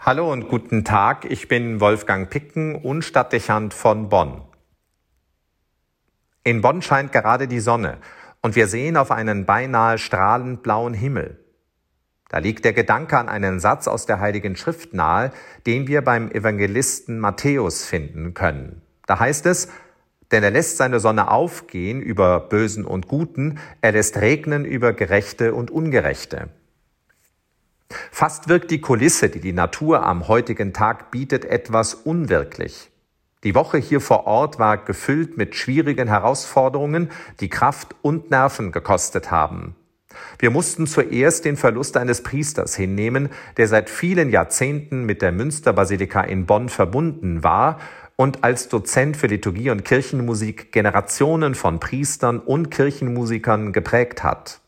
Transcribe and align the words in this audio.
Hallo 0.00 0.32
und 0.32 0.46
guten 0.48 0.84
Tag, 0.84 1.24
ich 1.28 1.48
bin 1.48 1.80
Wolfgang 1.80 2.30
Picken 2.30 2.76
und 2.76 3.02
Stadtdechant 3.02 3.74
von 3.74 4.08
Bonn. 4.08 4.42
In 6.44 6.60
Bonn 6.60 6.82
scheint 6.82 7.10
gerade 7.10 7.48
die 7.48 7.58
Sonne 7.58 7.98
und 8.40 8.54
wir 8.54 8.68
sehen 8.68 8.96
auf 8.96 9.10
einen 9.10 9.44
beinahe 9.44 9.98
strahlend 9.98 10.62
blauen 10.62 10.94
Himmel. 10.94 11.44
Da 12.28 12.38
liegt 12.38 12.64
der 12.64 12.74
Gedanke 12.74 13.18
an 13.18 13.28
einen 13.28 13.58
Satz 13.58 13.88
aus 13.88 14.06
der 14.06 14.20
Heiligen 14.20 14.54
Schrift 14.54 14.94
nahe, 14.94 15.32
den 15.66 15.88
wir 15.88 16.02
beim 16.02 16.30
Evangelisten 16.30 17.18
Matthäus 17.18 17.84
finden 17.84 18.34
können. 18.34 18.82
Da 19.06 19.18
heißt 19.18 19.46
es, 19.46 19.68
denn 20.30 20.44
er 20.44 20.52
lässt 20.52 20.76
seine 20.76 21.00
Sonne 21.00 21.28
aufgehen 21.28 22.00
über 22.00 22.38
Bösen 22.38 22.84
und 22.84 23.08
Guten, 23.08 23.58
er 23.80 23.90
lässt 23.90 24.16
regnen 24.18 24.64
über 24.64 24.92
Gerechte 24.92 25.54
und 25.54 25.72
Ungerechte. 25.72 26.50
Fast 28.10 28.48
wirkt 28.48 28.72
die 28.72 28.80
Kulisse, 28.80 29.28
die 29.28 29.38
die 29.38 29.52
Natur 29.52 30.04
am 30.04 30.26
heutigen 30.26 30.72
Tag 30.72 31.12
bietet, 31.12 31.44
etwas 31.44 31.94
unwirklich. 31.94 32.90
Die 33.44 33.54
Woche 33.54 33.78
hier 33.78 34.00
vor 34.00 34.26
Ort 34.26 34.58
war 34.58 34.76
gefüllt 34.76 35.36
mit 35.36 35.54
schwierigen 35.54 36.08
Herausforderungen, 36.08 37.10
die 37.38 37.48
Kraft 37.48 37.94
und 38.02 38.30
Nerven 38.30 38.72
gekostet 38.72 39.30
haben. 39.30 39.76
Wir 40.40 40.50
mussten 40.50 40.88
zuerst 40.88 41.44
den 41.44 41.56
Verlust 41.56 41.96
eines 41.96 42.24
Priesters 42.24 42.74
hinnehmen, 42.74 43.28
der 43.56 43.68
seit 43.68 43.88
vielen 43.88 44.30
Jahrzehnten 44.30 45.04
mit 45.04 45.22
der 45.22 45.30
Münsterbasilika 45.30 46.22
in 46.22 46.46
Bonn 46.46 46.68
verbunden 46.68 47.44
war 47.44 47.78
und 48.16 48.42
als 48.42 48.68
Dozent 48.68 49.16
für 49.16 49.28
Liturgie 49.28 49.70
und 49.70 49.84
Kirchenmusik 49.84 50.72
Generationen 50.72 51.54
von 51.54 51.78
Priestern 51.78 52.40
und 52.40 52.72
Kirchenmusikern 52.72 53.72
geprägt 53.72 54.24
hat. 54.24 54.60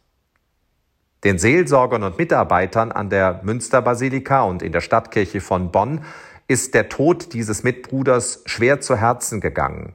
Den 1.23 1.39
Seelsorgern 1.39 2.03
und 2.03 2.19
Mitarbeitern 2.19 2.93
an 2.93 3.11
der 3.11 3.41
Münsterbasilika 3.43 4.43
und 4.43 4.63
in 4.63 4.73
der 4.73 4.81
Stadtkirche 4.81 5.41
von 5.41 5.71
Bonn 5.71 6.03
ist 6.49 6.75
der 6.75 6.89
Tod 6.89 7.35
dieses 7.35 7.63
Mitbruders 7.63 8.43
schwer 8.47 8.81
zu 8.81 8.97
Herzen 8.97 9.41
gegangen. 9.41 9.95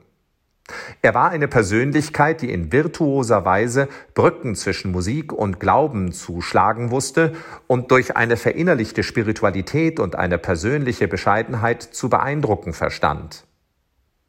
Er 1.02 1.14
war 1.14 1.30
eine 1.30 1.48
Persönlichkeit, 1.48 2.42
die 2.42 2.52
in 2.52 2.72
virtuoser 2.72 3.46
Weise 3.46 3.88
Brücken 4.14 4.56
zwischen 4.56 4.92
Musik 4.92 5.32
und 5.32 5.60
Glauben 5.60 6.12
zu 6.12 6.42
schlagen 6.42 6.92
wusste 6.92 7.34
und 7.68 7.92
durch 7.92 8.16
eine 8.16 8.38
verinnerlichte 8.38 9.04
Spiritualität 9.04 10.00
und 10.00 10.16
eine 10.16 10.38
persönliche 10.38 11.08
Bescheidenheit 11.08 11.84
zu 11.84 12.10
beeindrucken 12.10 12.74
verstand. 12.74 13.46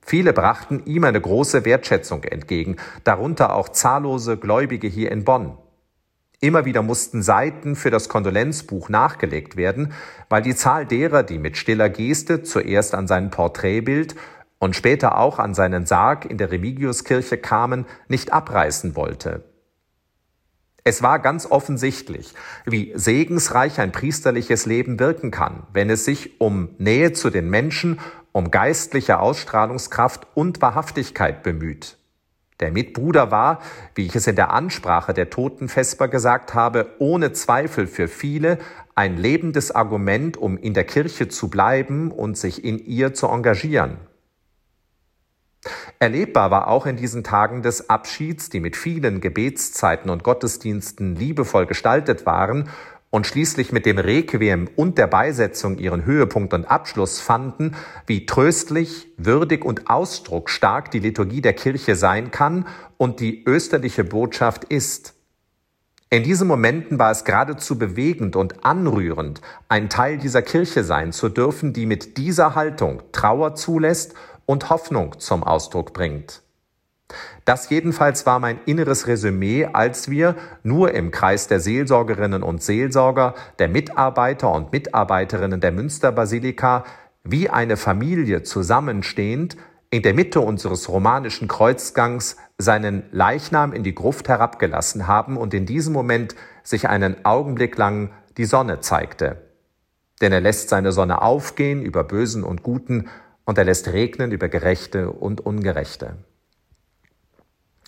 Viele 0.03 0.33
brachten 0.33 0.83
ihm 0.85 1.05
eine 1.05 1.20
große 1.20 1.65
Wertschätzung 1.65 2.25
entgegen, 2.25 2.77
darunter 3.05 3.55
auch 3.55 3.70
zahllose 3.70 4.37
Gläubige 4.37 4.89
hier 4.89 5.11
in 5.13 5.25
Bonn. 5.25 5.57
Immer 6.41 6.65
wieder 6.67 6.83
mussten 6.83 7.23
Seiten 7.23 7.77
für 7.77 7.91
das 7.91 8.09
Kondolenzbuch 8.09 8.89
nachgelegt 8.89 9.56
werden, 9.56 9.92
weil 10.29 10.42
die 10.42 10.55
Zahl 10.55 10.84
derer, 10.84 11.23
die 11.23 11.39
mit 11.39 11.56
stiller 11.56 11.89
Geste 11.89 12.42
zuerst 12.42 12.95
an 12.95 13.06
sein 13.06 13.31
Porträtbild 13.31 14.17
und 14.59 14.77
später 14.77 15.19
auch 15.19 15.39
an 15.39 15.55
seinen 15.55 15.87
Sarg 15.87 16.27
in 16.27 16.39
der 16.39 16.53
Remigiuskirche 16.53 17.39
kamen, 17.39 17.87
nicht 18.09 18.33
abreißen 18.33 18.97
wollte. 18.97 19.45
Es 20.84 21.03
war 21.03 21.19
ganz 21.19 21.47
offensichtlich, 21.51 22.33
wie 22.64 22.92
segensreich 22.95 23.81
ein 23.81 23.91
priesterliches 23.91 24.67
Leben 24.67 25.01
wirken 25.01 25.33
kann, 25.33 25.67
wenn 25.73 25.91
es 25.91 26.05
sich 26.05 26.41
um 26.41 26.69
Nähe 26.79 27.12
zu 27.12 27.31
den 27.31 27.51
Menschen, 27.51 27.98
um 28.31 28.53
geistliche 28.53 29.19
Ausstrahlungskraft 29.19 30.29
und 30.34 30.62
Wahrhaftigkeit 30.62 31.42
bemüht. 31.42 31.97
Der 32.61 32.73
Mitbruder 32.73 33.31
war, 33.31 33.61
wie 33.95 34.07
ich 34.07 34.17
es 34.17 34.27
in 34.27 34.37
der 34.37 34.53
Ansprache 34.53 35.12
der 35.12 35.29
Toten 35.29 35.69
Vesper 35.69 36.09
gesagt 36.09 36.55
habe, 36.55 36.95
ohne 36.98 37.33
Zweifel 37.33 37.87
für 37.87 38.09
viele 38.09 38.59
ein 38.95 39.19
lebendes 39.19 39.71
Argument, 39.71 40.39
um 40.39 40.57
in 40.57 40.73
der 40.73 40.85
Kirche 40.85 41.29
zu 41.29 41.48
bleiben 41.48 42.11
und 42.11 42.39
sich 42.39 42.65
in 42.65 42.79
ihr 42.79 43.13
zu 43.13 43.27
engagieren. 43.29 43.98
Erlebbar 45.98 46.51
war 46.51 46.69
auch 46.69 46.87
in 46.87 46.97
diesen 46.97 47.25
Tagen 47.25 47.63
des 47.63 47.91
Abschieds, 47.91 48.51
die 48.51 48.61
mit 48.61 48.77
vielen 48.77 49.20
Gebetszeiten 49.20 50.11
und 50.11 50.23
Gottesdiensten 50.23 51.17
liebevoll 51.17 51.67
gestaltet 51.67 52.27
waren 52.27 52.70
und 53.11 53.27
schließlich 53.27 53.72
mit 53.72 53.86
dem 53.86 53.98
Requiem 53.98 54.68
und 54.77 54.98
der 54.98 55.06
Beisetzung 55.06 55.78
ihren 55.78 56.05
Höhepunkt 56.05 56.52
und 56.52 56.64
Abschluss 56.64 57.20
fanden, 57.20 57.74
wie 58.06 58.27
tröstlich, 58.27 59.08
würdig 59.17 59.64
und 59.64 59.89
ausdrucksstark 59.89 60.90
die 60.90 60.98
Liturgie 60.98 61.40
der 61.40 61.55
Kirche 61.55 61.96
sein 61.96 62.30
kann 62.30 62.67
und 62.96 63.20
die 63.20 63.44
österliche 63.44 64.05
Botschaft 64.05 64.64
ist. 64.64 65.14
In 66.08 66.22
diesen 66.22 66.46
Momenten 66.46 66.98
war 67.00 67.11
es 67.11 67.24
geradezu 67.24 67.78
bewegend 67.78 68.36
und 68.36 68.64
anrührend, 68.64 69.40
ein 69.68 69.88
Teil 69.88 70.18
dieser 70.18 70.42
Kirche 70.42 70.84
sein 70.84 71.12
zu 71.12 71.28
dürfen, 71.28 71.73
die 71.73 71.84
mit 71.84 72.17
dieser 72.17 72.55
Haltung 72.55 73.02
Trauer 73.11 73.56
zulässt 73.56 74.14
und 74.46 74.70
Hoffnung 74.70 75.18
zum 75.18 75.42
Ausdruck 75.42 75.92
bringt. 75.92 76.42
Das 77.44 77.70
jedenfalls 77.70 78.27
war 78.27 78.40
mein 78.40 78.58
inneres 78.67 79.06
Resümee, 79.06 79.67
als 79.72 80.11
wir 80.11 80.34
nur 80.64 80.92
im 80.92 81.12
Kreis 81.12 81.46
der 81.46 81.61
Seelsorgerinnen 81.61 82.42
und 82.42 82.62
Seelsorger, 82.62 83.34
der 83.61 83.68
Mitarbeiter 83.68 84.52
und 84.52 84.72
Mitarbeiterinnen 84.72 85.61
der 85.61 85.70
Münsterbasilika 85.72 86.84
wie 87.22 87.48
eine 87.48 87.77
Familie 87.77 88.42
zusammenstehend 88.42 89.56
in 89.90 90.02
der 90.02 90.14
Mitte 90.14 90.40
unseres 90.40 90.89
romanischen 90.89 91.46
Kreuzgangs 91.46 92.36
seinen 92.58 93.05
Leichnam 93.12 93.73
in 93.73 93.84
die 93.84 93.94
Gruft 93.94 94.28
herabgelassen 94.28 95.06
haben 95.06 95.36
und 95.36 95.55
in 95.55 95.67
diesem 95.67 95.92
Moment 95.92 96.34
sich 96.62 96.88
einen 96.88 97.24
Augenblick 97.24 97.77
lang 97.77 98.11
die 98.36 98.44
Sonne 98.44 98.80
zeigte. 98.80 99.42
Denn 100.20 100.33
er 100.33 100.40
lässt 100.40 100.68
seine 100.68 100.92
Sonne 100.92 101.23
aufgehen 101.23 101.83
über 101.83 102.02
Bösen 102.02 102.42
und 102.42 102.62
Guten 102.62 103.08
und 103.44 103.58
er 103.58 103.64
lässt 103.64 103.88
regnen 103.88 104.33
über 104.33 104.48
Gerechte 104.48 105.11
und 105.11 105.40
Ungerechte. 105.40 106.17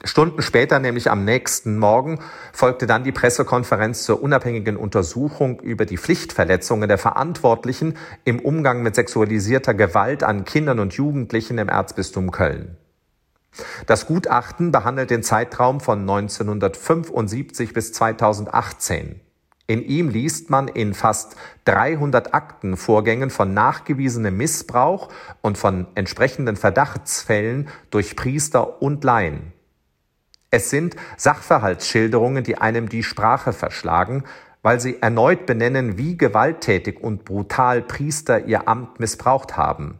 Stunden 0.04 0.42
später, 0.42 0.78
nämlich 0.78 1.10
am 1.10 1.24
nächsten 1.24 1.76
Morgen, 1.76 2.20
folgte 2.52 2.86
dann 2.86 3.02
die 3.02 3.10
Pressekonferenz 3.10 4.04
zur 4.04 4.22
unabhängigen 4.22 4.76
Untersuchung 4.76 5.58
über 5.58 5.86
die 5.86 5.98
Pflichtverletzungen 5.98 6.88
der 6.88 6.98
Verantwortlichen 6.98 7.96
im 8.24 8.38
Umgang 8.38 8.84
mit 8.84 8.94
sexualisierter 8.94 9.74
Gewalt 9.74 10.22
an 10.22 10.44
Kindern 10.44 10.78
und 10.78 10.94
Jugendlichen 10.94 11.58
im 11.58 11.68
Erzbistum 11.68 12.30
Köln. 12.30 12.76
Das 13.86 14.06
Gutachten 14.06 14.70
behandelt 14.70 15.10
den 15.10 15.24
Zeitraum 15.24 15.80
von 15.80 16.00
1975 16.00 17.72
bis 17.72 17.92
2018. 17.92 19.20
In 19.66 19.82
ihm 19.82 20.08
liest 20.10 20.48
man 20.48 20.68
in 20.68 20.94
fast 20.94 21.34
300 21.64 22.34
Aktenvorgängen 22.34 23.30
von 23.30 23.52
nachgewiesenem 23.52 24.36
Missbrauch 24.36 25.08
und 25.42 25.58
von 25.58 25.88
entsprechenden 25.96 26.54
Verdachtsfällen 26.54 27.68
durch 27.90 28.14
Priester 28.14 28.80
und 28.80 29.02
Laien. 29.02 29.52
Es 30.50 30.70
sind 30.70 30.96
Sachverhaltsschilderungen, 31.16 32.42
die 32.42 32.58
einem 32.58 32.88
die 32.88 33.02
Sprache 33.02 33.52
verschlagen, 33.52 34.24
weil 34.62 34.80
sie 34.80 35.00
erneut 35.02 35.46
benennen, 35.46 35.98
wie 35.98 36.16
gewalttätig 36.16 37.00
und 37.00 37.24
brutal 37.24 37.82
Priester 37.82 38.46
ihr 38.46 38.66
Amt 38.66 38.98
missbraucht 38.98 39.56
haben. 39.56 39.98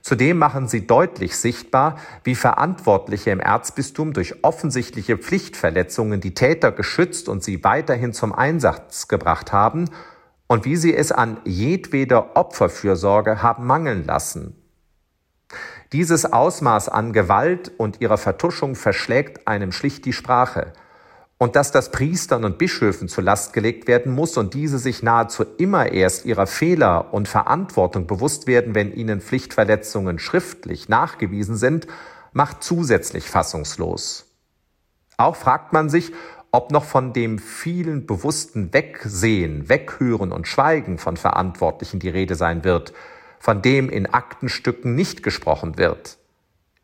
Zudem 0.00 0.38
machen 0.38 0.68
sie 0.68 0.86
deutlich 0.86 1.36
sichtbar, 1.36 1.98
wie 2.24 2.34
Verantwortliche 2.34 3.30
im 3.30 3.40
Erzbistum 3.40 4.12
durch 4.12 4.42
offensichtliche 4.42 5.18
Pflichtverletzungen 5.18 6.20
die 6.20 6.34
Täter 6.34 6.72
geschützt 6.72 7.28
und 7.28 7.42
sie 7.42 7.64
weiterhin 7.64 8.12
zum 8.12 8.32
Einsatz 8.32 9.08
gebracht 9.08 9.52
haben 9.52 9.90
und 10.46 10.64
wie 10.64 10.76
sie 10.76 10.94
es 10.94 11.12
an 11.12 11.38
jedweder 11.44 12.36
Opferfürsorge 12.36 13.42
haben 13.42 13.66
mangeln 13.66 14.04
lassen. 14.04 14.57
Dieses 15.92 16.30
Ausmaß 16.30 16.90
an 16.90 17.14
Gewalt 17.14 17.72
und 17.78 18.02
ihrer 18.02 18.18
Vertuschung 18.18 18.74
verschlägt 18.74 19.48
einem 19.48 19.72
schlicht 19.72 20.04
die 20.04 20.12
Sprache. 20.12 20.74
Und 21.38 21.56
dass 21.56 21.72
das 21.72 21.92
Priestern 21.92 22.44
und 22.44 22.58
Bischöfen 22.58 23.08
zur 23.08 23.24
Last 23.24 23.54
gelegt 23.54 23.88
werden 23.88 24.12
muss 24.12 24.36
und 24.36 24.52
diese 24.52 24.78
sich 24.78 25.02
nahezu 25.02 25.44
immer 25.56 25.92
erst 25.92 26.26
ihrer 26.26 26.46
Fehler 26.46 27.14
und 27.14 27.28
Verantwortung 27.28 28.06
bewusst 28.06 28.46
werden, 28.46 28.74
wenn 28.74 28.92
ihnen 28.92 29.20
Pflichtverletzungen 29.22 30.18
schriftlich 30.18 30.88
nachgewiesen 30.88 31.56
sind, 31.56 31.86
macht 32.32 32.62
zusätzlich 32.62 33.30
fassungslos. 33.30 34.26
Auch 35.16 35.36
fragt 35.36 35.72
man 35.72 35.88
sich, 35.88 36.12
ob 36.50 36.70
noch 36.70 36.84
von 36.84 37.12
dem 37.12 37.38
vielen 37.38 38.06
bewussten 38.06 38.74
Wegsehen, 38.74 39.68
Weghören 39.68 40.32
und 40.32 40.48
Schweigen 40.48 40.98
von 40.98 41.16
Verantwortlichen 41.16 41.98
die 41.98 42.08
Rede 42.08 42.34
sein 42.34 42.64
wird, 42.64 42.92
von 43.38 43.62
dem 43.62 43.88
in 43.88 44.06
Aktenstücken 44.06 44.94
nicht 44.94 45.22
gesprochen 45.22 45.78
wird. 45.78 46.18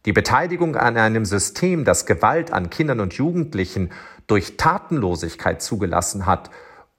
Die 0.06 0.12
Beteiligung 0.12 0.76
an 0.76 0.96
einem 0.98 1.24
System, 1.24 1.84
das 1.84 2.04
Gewalt 2.04 2.52
an 2.52 2.68
Kindern 2.68 3.00
und 3.00 3.14
Jugendlichen 3.14 3.90
durch 4.26 4.56
Tatenlosigkeit 4.56 5.62
zugelassen 5.62 6.26
hat 6.26 6.50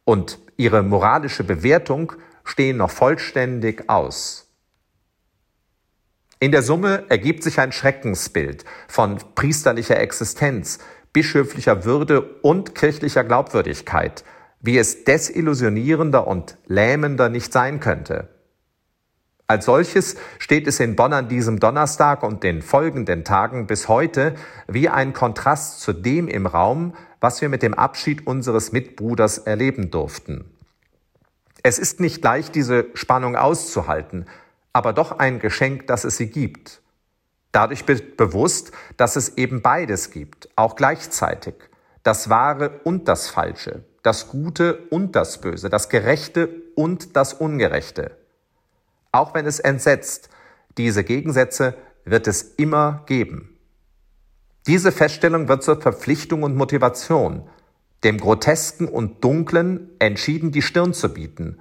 und 0.04 0.40
ihre 0.58 0.82
moralische 0.82 1.44
Bewertung 1.44 2.14
stehen 2.44 2.78
noch 2.78 2.92
vollständig 2.92 3.90
aus. 3.90 4.48
In 6.40 6.52
der 6.52 6.64
Summe 6.64 7.06
ergibt 7.10 7.44
sich 7.44 7.60
ein 7.60 7.72
Schreckensbild 7.72 8.66
von 8.88 9.18
priesterlicher 9.36 10.00
Existenz, 10.00 10.80
bischöflicher 11.14 11.86
Würde 11.86 12.22
und 12.42 12.76
kirchlicher 12.76 13.24
Glaubwürdigkeit, 13.24 14.24
wie 14.60 14.78
es 14.78 15.06
desillusionierender 15.06 16.28
und 16.28 16.58
lähmender 16.66 17.30
nicht 17.30 17.54
sein 17.54 17.80
könnte. 17.80 18.35
Als 19.48 19.66
solches 19.66 20.16
steht 20.40 20.66
es 20.66 20.80
in 20.80 20.96
Bonn 20.96 21.14
an 21.14 21.30
diesem 21.30 21.60
Donnerstag 21.60 22.24
und 22.24 22.42
den 22.42 22.64
folgenden 22.64 23.24
Tagen 23.24 23.68
bis 23.68 23.88
heute 23.88 24.34
wie 24.68 24.90
ein 24.90 25.14
Kontrast 25.14 25.82
zu 25.82 25.94
dem 25.94 26.28
im 26.28 26.48
Raum, 26.48 26.96
was 27.22 27.42
wir 27.42 27.50
mit 27.50 27.62
dem 27.62 27.76
Abschied 27.76 28.26
unseres 28.26 28.72
Mitbruders 28.72 29.38
erleben 29.38 29.92
durften. 29.92 30.46
Es 31.62 31.78
ist 31.78 32.00
nicht 32.00 32.24
leicht, 32.24 32.56
diese 32.56 32.88
Spannung 32.96 33.36
auszuhalten, 33.36 34.26
aber 34.74 34.94
doch 34.94 35.20
ein 35.20 35.40
Geschenk, 35.40 35.86
dass 35.88 36.06
es 36.06 36.18
sie 36.18 36.28
gibt. 36.28 36.82
Dadurch 37.52 37.88
wird 37.88 38.18
bewusst, 38.18 38.72
dass 38.98 39.16
es 39.16 39.38
eben 39.38 39.62
beides 39.62 40.10
gibt, 40.10 40.50
auch 40.56 40.76
gleichzeitig. 40.76 41.54
Das 42.02 42.30
Wahre 42.30 42.82
und 42.84 43.08
das 43.08 43.30
Falsche, 43.30 43.84
das 44.04 44.28
Gute 44.28 44.78
und 44.90 45.16
das 45.16 45.40
Böse, 45.40 45.70
das 45.70 45.90
Gerechte 45.90 46.50
und 46.76 47.16
das 47.16 47.34
Ungerechte. 47.34 48.12
Auch 49.16 49.34
wenn 49.34 49.46
es 49.46 49.60
entsetzt, 49.62 50.28
diese 50.78 51.06
Gegensätze 51.06 51.76
wird 52.04 52.28
es 52.28 52.42
immer 52.42 53.04
geben. 53.06 53.58
Diese 54.68 54.92
Feststellung 54.92 55.48
wird 55.48 55.64
zur 55.64 55.80
Verpflichtung 55.80 56.44
und 56.44 56.58
Motivation, 56.58 57.48
dem 58.04 58.18
Grotesken 58.18 58.90
und 58.90 59.24
Dunklen 59.24 59.90
entschieden 60.00 60.52
die 60.52 60.62
Stirn 60.62 60.94
zu 60.94 61.14
bieten 61.14 61.60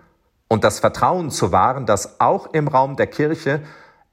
und 0.48 0.64
das 0.64 0.80
Vertrauen 0.80 1.30
zu 1.30 1.52
wahren, 1.52 1.86
dass 1.86 2.20
auch 2.20 2.52
im 2.54 2.66
Raum 2.66 2.96
der 2.96 3.06
Kirche 3.06 3.62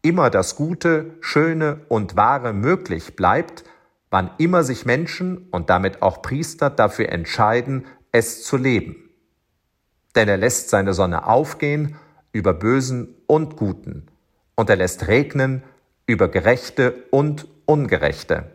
immer 0.03 0.29
das 0.29 0.55
Gute, 0.55 1.15
Schöne 1.19 1.81
und 1.87 2.15
Wahre 2.15 2.53
möglich 2.53 3.15
bleibt, 3.15 3.63
wann 4.11 4.29
immer 4.37 4.63
sich 4.63 4.85
Menschen 4.85 5.47
und 5.49 5.71
damit 5.71 6.03
auch 6.03 6.21
Priester 6.21 6.69
dafür 6.69 7.09
entscheiden, 7.09 7.87
es 8.11 8.43
zu 8.43 8.55
leben. 8.55 9.09
Denn 10.13 10.29
er 10.29 10.37
lässt 10.37 10.69
seine 10.69 10.93
Sonne 10.93 11.25
aufgehen 11.25 11.97
über 12.31 12.53
Bösen 12.53 13.15
und 13.27 13.55
Guten, 13.57 14.07
und 14.55 14.69
er 14.69 14.75
lässt 14.75 15.07
regnen 15.07 15.63
über 16.05 16.27
Gerechte 16.27 17.05
und 17.11 17.47
Ungerechte. 17.65 18.51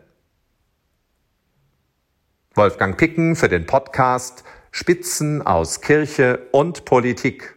Wolfgang 2.53 2.97
Picken 2.97 3.35
für 3.35 3.49
den 3.49 3.65
Podcast 3.65 4.43
Spitzen 4.71 5.41
aus 5.41 5.81
Kirche 5.81 6.47
und 6.51 6.85
Politik. 6.85 7.56